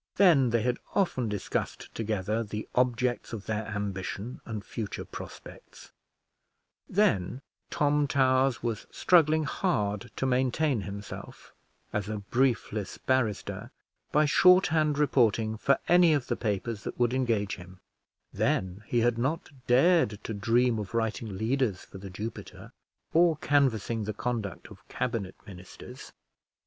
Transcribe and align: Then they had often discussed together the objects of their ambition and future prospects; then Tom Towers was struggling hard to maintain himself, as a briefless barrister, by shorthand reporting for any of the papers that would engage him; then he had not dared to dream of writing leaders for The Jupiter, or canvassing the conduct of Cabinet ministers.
Then 0.15 0.49
they 0.49 0.63
had 0.63 0.79
often 0.95 1.29
discussed 1.29 1.93
together 1.93 2.43
the 2.43 2.67
objects 2.73 3.33
of 3.33 3.45
their 3.45 3.67
ambition 3.67 4.41
and 4.47 4.65
future 4.65 5.05
prospects; 5.05 5.91
then 6.89 7.43
Tom 7.69 8.07
Towers 8.07 8.63
was 8.63 8.87
struggling 8.89 9.43
hard 9.43 10.09
to 10.15 10.25
maintain 10.25 10.81
himself, 10.81 11.53
as 11.93 12.09
a 12.09 12.17
briefless 12.17 12.97
barrister, 12.97 13.69
by 14.11 14.25
shorthand 14.25 14.97
reporting 14.97 15.55
for 15.55 15.77
any 15.87 16.15
of 16.15 16.25
the 16.25 16.35
papers 16.35 16.83
that 16.83 16.99
would 16.99 17.13
engage 17.13 17.57
him; 17.57 17.79
then 18.33 18.81
he 18.87 19.01
had 19.01 19.19
not 19.19 19.51
dared 19.67 20.17
to 20.23 20.33
dream 20.33 20.79
of 20.79 20.95
writing 20.95 21.37
leaders 21.37 21.81
for 21.85 21.99
The 21.99 22.09
Jupiter, 22.09 22.71
or 23.13 23.37
canvassing 23.37 24.05
the 24.05 24.13
conduct 24.15 24.69
of 24.71 24.79
Cabinet 24.87 25.35
ministers. 25.45 26.11